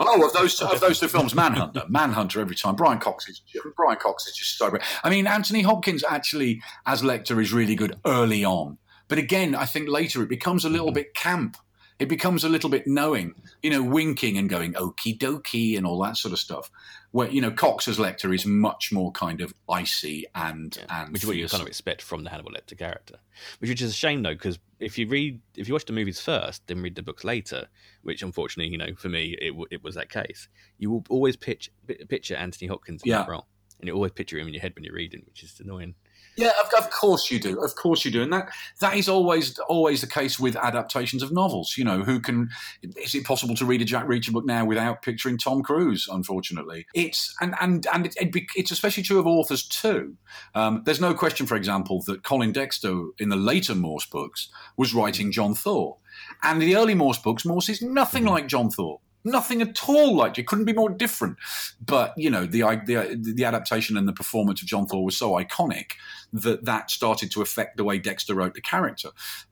[0.00, 2.74] Oh, of those of those two films, Manhunter, Manhunter every time.
[2.74, 3.42] Brian Cox is
[3.76, 4.82] Brian Cox is just so great.
[5.04, 8.78] I mean, Anthony Hopkins actually as Lecter is really good early on,
[9.12, 10.94] but again, I think later it becomes a little mm-hmm.
[10.94, 11.58] bit camp
[12.02, 16.00] it becomes a little bit knowing, you know, winking and going okie dokie and all
[16.02, 16.68] that sort of stuff.
[17.12, 21.22] Where you know Cox's Lecter is much more kind of icy and yeah, and which
[21.22, 23.16] is what you kind of expect from the Hannibal Lecter character.
[23.58, 26.66] Which is a shame though, because if you read if you watch the movies first,
[26.66, 27.68] then read the books later,
[28.02, 30.48] which unfortunately, you know, for me it it was that case.
[30.78, 31.70] You will always pitch
[32.08, 33.18] picture Anthony Hopkins in yeah.
[33.18, 33.46] that role,
[33.78, 35.94] and you always picture him in your head when you're reading, which is annoying.
[36.36, 37.62] Yeah, of, of, course you do.
[37.62, 38.48] Of course you do, and that
[38.80, 41.76] that is always always the case with adaptations of novels.
[41.76, 42.48] You know, who can?
[42.82, 46.08] Is it possible to read a Jack Reacher book now without picturing Tom Cruise?
[46.10, 50.16] Unfortunately, it's and and and it, it, it's especially true of authors too.
[50.54, 54.94] Um, there's no question, for example, that Colin Dexter in the later Morse books was
[54.94, 55.96] writing John Thaw,
[56.42, 58.32] and in the early Morse books, Morse is nothing mm-hmm.
[58.32, 60.46] like John Thaw nothing at all like it.
[60.46, 61.36] Couldn't be more different.
[61.84, 65.32] But you know the, the the adaptation and the performance of john thaw was so
[65.32, 65.92] iconic
[66.32, 69.10] that that started to affect the way dexter wrote the character.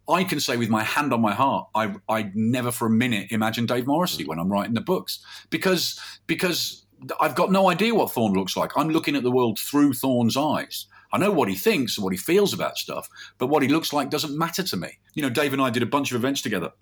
[0.09, 3.29] I can say with my hand on my heart i i never for a minute
[3.31, 6.85] imagine dave morrissey when i'm writing the books because because
[7.21, 8.73] i've got no idea what thorne looks like.
[8.77, 10.87] I'm looking at the world through thorne's eyes.
[11.13, 13.93] I know what he thinks and what he feels about stuff, but what he looks
[13.93, 14.99] like doesn't matter to me.
[15.15, 16.73] You know, Dave and I did a bunch of events together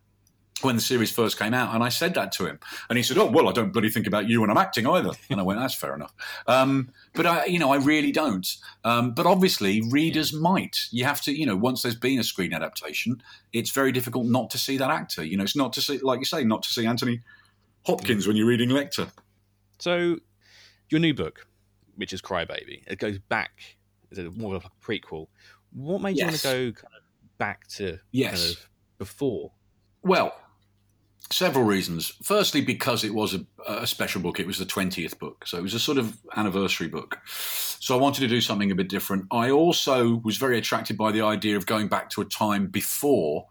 [0.62, 3.18] when the series first came out, and I said that to him, and he said,
[3.18, 5.60] "Oh, well, I don't bloody think about you when I'm acting either." And I went,
[5.60, 6.12] "That's fair enough."
[6.46, 8.46] Um, but I, you know, I really don't.
[8.84, 10.86] Um, but obviously, readers might.
[10.90, 14.50] You have to, you know, once there's been a screen adaptation, it's very difficult not
[14.50, 15.24] to see that actor.
[15.24, 17.20] You know, it's not to see, like you say, not to see Anthony
[17.84, 19.10] Hopkins when you're reading Lecter.
[19.78, 20.16] So,
[20.90, 21.46] your new book,
[21.96, 23.76] which is Crybaby, it goes back.
[24.10, 25.28] Is it more of a prequel?
[25.72, 26.20] What made Yes.
[26.20, 28.40] you want to go kind of back to Yes.
[28.40, 28.68] kind of
[28.98, 29.52] before?
[30.02, 30.34] Well,
[31.30, 32.12] several reasons.
[32.22, 34.40] Firstly, because it was a, a special book.
[34.40, 35.46] It was the 20th book.
[35.46, 37.18] So it was a sort of anniversary book.
[37.26, 39.26] So I wanted to do something a bit different.
[39.30, 43.46] I also was very attracted by the idea of going back to a time before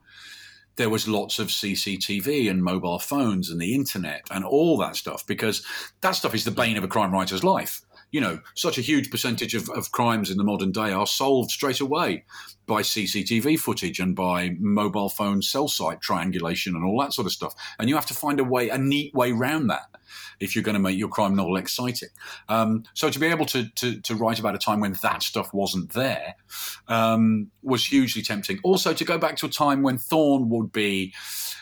[0.77, 5.25] there was lots of CCTV and mobile phones and the internet and all that stuff,
[5.25, 5.65] because
[6.01, 7.81] that stuff is the bane of a crime writer's life.
[8.12, 11.52] You know, such a huge percentage of, of crimes in the modern day are solved
[11.52, 12.24] straight away
[12.65, 17.32] by CCTV footage and by mobile phone cell site triangulation and all that sort of
[17.32, 17.54] stuff.
[17.80, 19.88] And you have to find a way, a neat way around that
[20.39, 22.10] if you're going to make your crime novel exciting.
[22.50, 25.54] Um, so to be able to, to, to write about a time when that stuff
[25.54, 26.36] wasn't there
[26.88, 28.60] um, was hugely tempting.
[28.63, 31.13] Also, to go back to a time when Thorne would be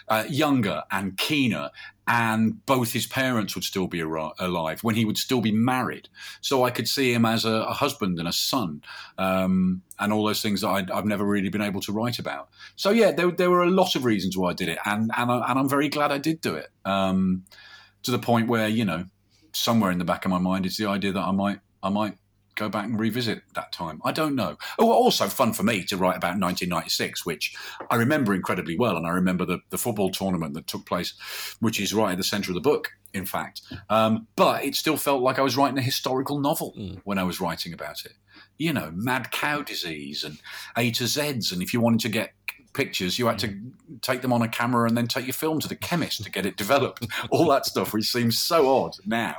[0.08, 1.70] uh, younger and keener,
[2.08, 6.08] and both his parents would still be alive, when he would still be married.
[6.42, 8.84] So I could see him as a, a husband and a son,
[9.18, 12.50] um, and all those things that I'd, I've never really been able to write about.
[12.76, 15.32] So yeah, there, there were a lot of reasons why I did it, and and,
[15.32, 16.70] I, I'm very glad I did do it.
[16.86, 17.46] Um,
[18.04, 19.06] to the point where you know,
[19.52, 22.18] somewhere in the back of my mind is the idea that I might I might
[22.56, 24.02] go back and revisit that time.
[24.06, 24.58] I don't know.
[24.80, 27.54] Oh, also fun for me to write about 1996, which
[27.90, 31.14] I remember incredibly well, and I remember the, the football tournament that took place,
[31.60, 33.62] which is right at the centre of the book, in fact.
[33.90, 37.02] Um, but it still felt like I was writing a historical novel Mm.
[37.04, 38.14] when I was writing about it.
[38.58, 40.40] You know, mad cow disease and
[40.78, 42.34] A to Z's, and if you wanted to get
[42.76, 43.58] pictures, you had to
[44.02, 46.46] take them on a camera and then take your film to the chemist to get
[46.46, 47.08] it developed.
[47.32, 49.36] All that stuff, which seems so odd now.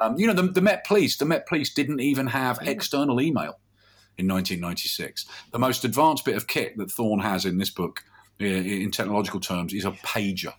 [0.00, 3.58] Um, you know, the, the Met Police, the Met Police didn't even have external email
[4.18, 5.26] in 1996.
[5.52, 8.04] The most advanced bit of kit that Thorne has in this book,
[8.38, 10.54] in technological terms, is a pager.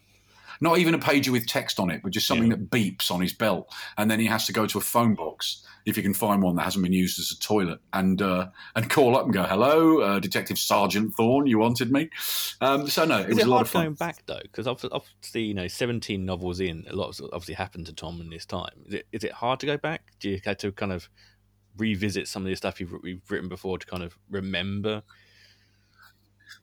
[0.61, 2.57] Not even a pager with text on it, but just something Yeah.
[2.57, 5.65] that beeps on his belt, and then he has to go to a phone box
[5.85, 8.89] if you can find one that hasn't been used as a toilet, and uh, and
[8.89, 12.09] call up and go, "Hello, uh, Detective Sergeant Thorne, you wanted me."
[12.61, 13.83] Um, so no, it Is was it a lot of fun.
[13.85, 14.39] going back though?
[14.41, 18.29] Because obviously, you know, seventeen novels in, a lot has obviously happened to Tom in
[18.29, 18.71] this time.
[18.87, 20.13] Is it is it hard to go back?
[20.19, 21.09] Do you have to kind of
[21.77, 25.01] revisit some of the stuff you've, you've written before to kind of remember?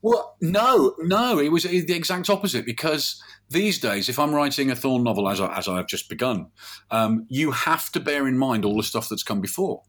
[0.02, 4.76] Well, no, no, it was the exact opposite because these days, if I'm writing a
[4.76, 6.50] Thorne novel as, I, as I've just begun,
[6.90, 9.82] um, you have to bear in mind all the stuff that's come before.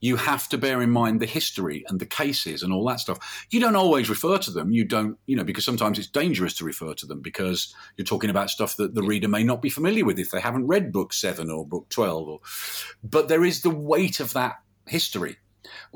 [0.00, 3.46] You have to bear in mind the history and the cases and all that stuff.
[3.50, 4.70] You don't always refer to them.
[4.70, 8.28] You don't, you know, because sometimes it's dangerous to refer to them because you're talking
[8.28, 11.14] about stuff that the reader may not be familiar with if they haven't read book
[11.14, 12.28] seven or book 12.
[12.28, 12.40] Or,
[13.02, 15.38] but there is the weight of that history.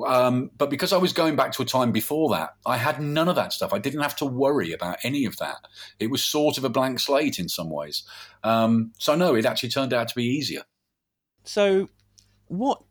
[0.05, 3.27] Um, but because I was going back to a time before that, I had none
[3.27, 3.73] of that stuff.
[3.73, 5.67] I didn't have to worry about any of that.
[5.99, 8.03] It was sort of a blank slate in some ways.
[8.43, 10.63] Um, so, no, it actually turned out to be easier.
[11.43, 11.89] So,
[12.47, 12.81] what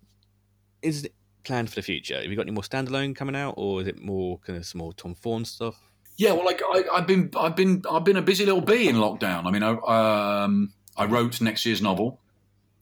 [0.82, 1.08] is
[1.44, 2.16] planned for the future?
[2.20, 4.80] Have you got any more standalone coming out, or is it more kind of some
[4.80, 5.80] more Tom Thorne stuff?
[6.16, 8.96] Yeah, well, like I, I've been, I've been, I've been a busy little bee in
[8.96, 9.46] lockdown.
[9.46, 12.20] I mean, I, um, I wrote next year's novel,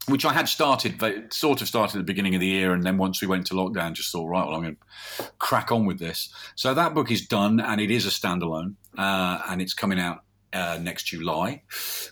[0.09, 2.85] which I had started, but sort of started at the beginning of the year, and
[2.85, 5.87] then once we went to lockdown, just thought, right, well, I'm going to crack on
[5.87, 6.33] with this.
[6.55, 10.23] So that book is done, and it is a standalone, uh, and it's coming out
[10.53, 11.63] uh, next July.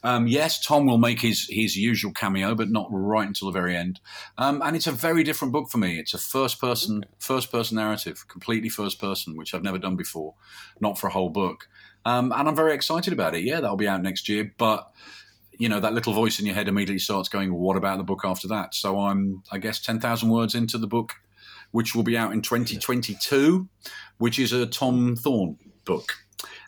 [0.02, 3.76] Um, yes, Tom will make his his usual cameo, but not right until the very
[3.76, 4.00] end.
[4.38, 5.98] Um, and it's a very different book for me.
[5.98, 10.34] It's a first person first person narrative, completely first person, which I've never done before,
[10.80, 11.68] not for a whole book.
[12.04, 13.44] Um, and I'm very excited about it.
[13.44, 14.90] Yeah, that'll be out next year, but
[15.58, 18.22] you know that little voice in your head immediately starts going, "What about the book
[18.24, 21.14] after that?" So I'm, I guess, ten thousand words into the book,
[21.70, 23.68] which will be out in 2022,
[24.18, 26.12] which is a Tom Thorne book,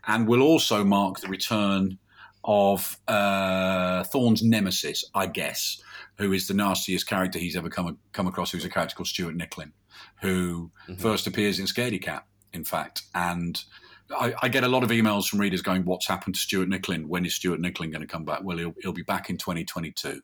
[0.06, 1.98] and will also mark the return
[2.44, 5.80] of uh, Thorne's nemesis, I guess,
[6.18, 8.52] who is the nastiest character he's ever come come across.
[8.52, 9.72] Who's a character called Stuart Nicklin,
[10.22, 11.00] who Mhm.
[11.00, 13.64] first appears in Scaredy Cat, in fact, and
[14.10, 17.06] I, I get a lot of emails from readers going, "What's happened to Stuart Nicklin?
[17.06, 20.20] When is Stuart Nicklin going to come back?" Well, he'll, he'll be back in 2022.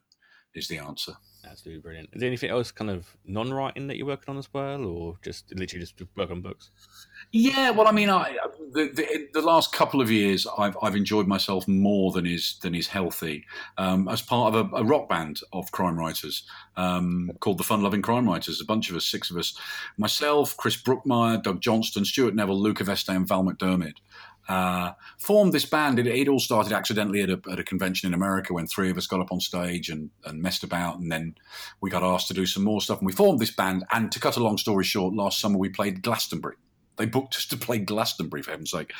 [0.55, 1.13] Is the answer.
[1.49, 2.09] Absolutely brilliant.
[2.13, 5.51] Is there anything else kind of non-writing that you're working on as well, or just
[5.55, 6.69] literally just work on books?
[7.31, 8.37] Yeah, well, I mean, I,
[8.73, 12.87] the, the last couple of years, I've I've enjoyed myself more than is than is
[12.87, 13.45] healthy.
[13.77, 16.43] Um, as part of a, a rock band of crime writers
[16.75, 19.57] um, called the Fun Loving Crime Writers, a bunch of us, six of us,
[19.97, 23.95] myself, Chris Brookmyre, Doug Johnstone, Stuart Neville, Luca Veste, and Val McDermid.
[24.49, 25.99] Uh, formed this band.
[25.99, 28.97] It, it all started accidentally at a, at a convention in America when three of
[28.97, 31.35] us got up on stage and, and messed about, and then
[31.79, 32.99] we got asked to do some more stuff.
[32.99, 33.85] And we formed this band.
[33.91, 36.55] And to cut a long story short, last summer we played Glastonbury
[36.97, 38.93] They booked us to play Glastonbury, for heaven's sake.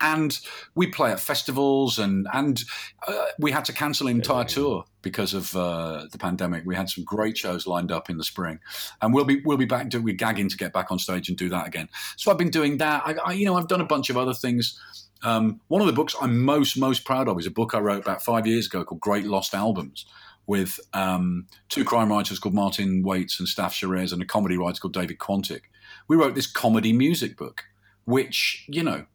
[0.00, 0.38] And
[0.74, 2.62] we play at festivals, and and
[3.06, 6.64] uh, we had to cancel an entire tour because of uh, the pandemic.
[6.64, 8.60] We had some great shows lined up in the spring,
[9.02, 9.92] and we'll be we'll be back.
[9.92, 11.88] We're gagging to get back on stage and do that again.
[12.16, 13.02] So I've been doing that.
[13.04, 14.78] I, I you know I've done a bunch of other things.
[15.22, 18.02] Um, one of the books I'm most most proud of is a book I wrote
[18.02, 20.06] about five years ago called Great Lost Albums
[20.46, 24.80] with um, two crime writers called Martyn Waites and Stav Sherez and a comedy writer
[24.80, 25.62] called David Quantick.
[26.10, 27.66] We wrote this comedy music book,
[28.04, 29.06] which, you know,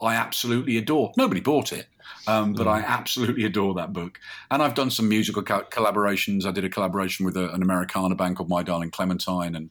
[0.00, 1.12] I absolutely adore.
[1.18, 1.86] Nobody bought it,
[2.26, 2.70] um, but mm.
[2.70, 4.18] I absolutely adore that book.
[4.50, 6.46] And I've done some musical co- collaborations.
[6.46, 9.68] I did a collaboration with a, an Americana band called My Darling Clementine, and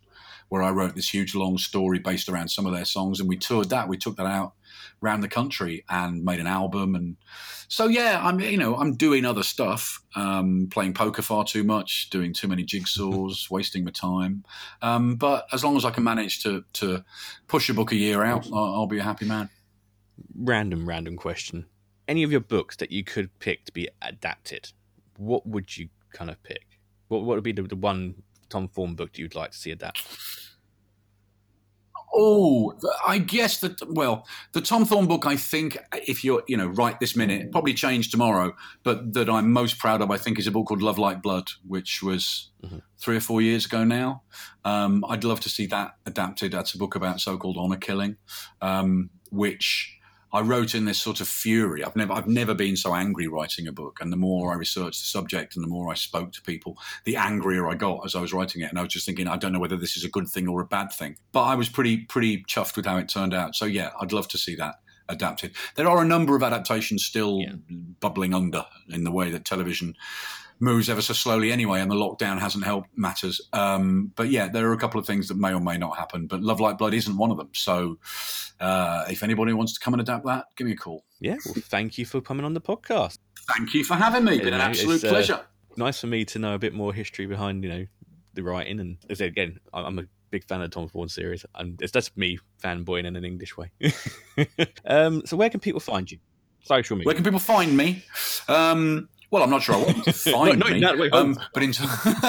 [0.49, 3.37] where I wrote this huge long story based around some of their songs, and we
[3.37, 3.87] toured that.
[3.87, 4.53] We took that out
[5.01, 6.95] around the country and made an album.
[6.95, 7.17] And
[7.67, 12.09] so, yeah, I'm you know I'm doing other stuff, um, playing poker far too much,
[12.09, 14.43] doing too many jigsaws, wasting my time.
[14.81, 17.03] Um, but as long as I can manage to to
[17.47, 19.49] push a book a year out, I'll, I'll be a happy man.
[20.35, 21.65] Random, random question.
[22.07, 24.71] Any of your books that you could pick to be adapted,
[25.17, 26.65] what would you kind of pick?
[27.07, 28.15] What, what would be the, the one
[28.49, 30.05] Tom Thorne book do you'd like to see adapted?
[32.11, 32.73] Oh,
[33.07, 33.79] I guess that.
[33.87, 37.73] Well, the Tom Thorne book, I think, if you're, you know, right this minute, probably
[37.75, 40.97] change tomorrow, but that I'm most proud of, I think, is a book called Love
[40.97, 42.79] Like Blood, which was mm-hmm.
[42.97, 44.23] three or four years ago now.
[44.65, 46.51] Um, I'd love to see that adapted.
[46.51, 48.17] That's a book about so-called honor killing,
[48.59, 49.98] um, which
[50.31, 51.83] I wrote in this sort of fury.
[51.83, 53.97] I've never, I've never been so angry writing a book.
[53.99, 57.17] And the more I researched the subject and the more I spoke to people, the
[57.17, 58.69] angrier I got as I was writing it.
[58.69, 60.61] And I was just thinking, I don't know whether this is a good thing or
[60.61, 61.17] a bad thing.
[61.31, 63.55] But I was pretty, pretty chuffed with how it turned out.
[63.55, 64.75] So yeah, I'd love to see that
[65.07, 65.55] adapted.
[65.75, 67.53] There are a number of adaptations still yeah.
[67.99, 69.95] bubbling under in the way that television
[70.59, 73.41] moves ever so slowly anyway, and the lockdown hasn't helped matters.
[73.53, 76.27] Um, but yeah, there are a couple of things that may or may not happen.
[76.27, 77.49] But Love Like Blood isn't one of them.
[77.53, 77.97] So
[78.59, 81.03] uh, if anybody wants to come and adapt that, give me a call.
[81.19, 83.17] Yeah, well, thank you for coming on the podcast.
[83.55, 84.35] Thank you for having me.
[84.35, 85.41] It's been an absolute uh, pleasure.
[85.77, 87.85] nice for me to know a bit more history behind you know
[88.33, 91.81] the writing, and as again, I'm a big fan of the Tom Thorne series, and
[91.81, 93.71] it's just me fanboying in an English way.
[94.85, 96.19] um, so where can people find you?
[96.63, 97.05] Social media.
[97.05, 98.03] Where can people find me?
[98.47, 101.63] Um, well, I'm not sure I want to find no, no, me, no, um, but
[101.63, 101.71] in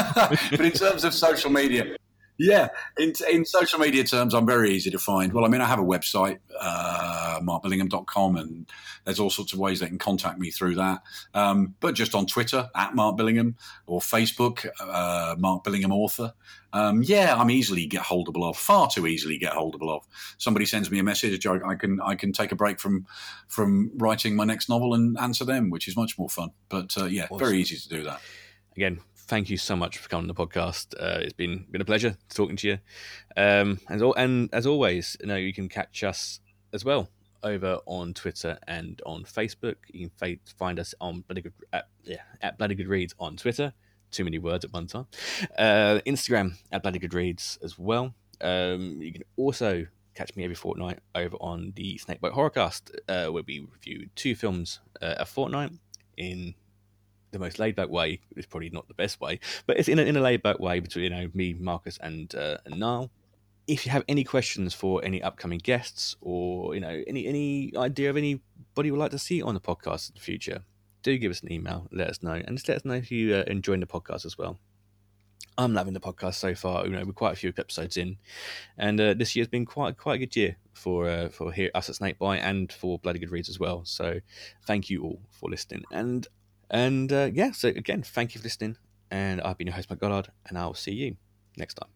[0.51, 1.97] but in terms of social media,
[2.43, 5.31] yeah, in, in social media terms, I'm very easy to find.
[5.35, 8.67] Well, I mean, I have a website, uh, markbillingham.com, and
[9.05, 11.03] there's all sorts of ways they can contact me through that.
[11.35, 16.33] Um, but just on Twitter, at Mark Billingham, or Facebook, uh, Mark Billingham Author.
[16.73, 20.07] Um, yeah, I'm easily get holdable of, far too easily get holdable of.
[20.39, 23.07] Somebody sends me a message, I, I can I can take a break from
[23.49, 26.53] from writing my next novel and answer them, which is much more fun.
[26.71, 27.39] But uh, yeah, awesome.
[27.39, 28.21] very easy to do that.
[28.77, 29.01] Again,
[29.31, 30.93] thank you so much for coming on the podcast.
[30.99, 32.79] Uh, it's been been a pleasure talking to you.
[33.37, 36.41] Um, and, and as always, you know you can catch us
[36.73, 37.09] as well
[37.45, 39.77] over on Twitter and on Facebook.
[39.93, 43.73] You can find us on Bloody Good, at, yeah, at Bloody Good Reads on Twitter.
[44.11, 45.07] Too many words at one time.
[45.57, 48.13] Uh, Instagram at Bloody Good Reads as well.
[48.41, 53.45] Um, you can also catch me every fortnight over on the Snakebite Horrorcast, uh, where
[53.47, 55.71] we review two films uh, a fortnight
[56.17, 56.55] in
[57.33, 58.21] the most laid back way.
[58.37, 60.81] It's probably not the best way, but it's in a, in a laid back way
[60.81, 63.11] between you know me, Marcus, and uh, and Niall.
[63.67, 68.11] If you have any questions for any upcoming guests, or you know any any idea
[68.11, 70.63] of anybody you would like to see on the podcast in the future,
[71.03, 71.89] do give us an email.
[71.93, 74.37] Let us know, and just let us know if you uh, enjoying the podcast as
[74.37, 74.59] well.
[75.59, 76.87] I'm loving the podcast so far.
[76.87, 78.17] You know, we're quite a few episodes in,
[78.79, 81.89] and uh, this year's been quite quite a good year for uh, for here us
[81.89, 83.83] at Snakebite and for Bloody Good Reads as well.
[83.85, 84.21] So,
[84.67, 86.27] thank you all for listening, and
[86.71, 88.77] and uh, yeah, so again, thank you for listening.
[89.11, 91.17] And I've been your host, Mike Goddard, and I'll see you
[91.57, 91.91] next time.